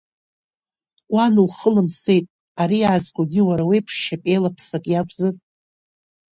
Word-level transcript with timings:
Уан 1.13 1.33
лхылымсеит, 1.47 2.25
ари 2.61 2.79
аазгогьы 2.89 3.41
уа 3.47 3.55
уеиԥш 3.67 3.93
шьапеилаԥсак 4.03 4.83
иакәзар? 4.89 5.33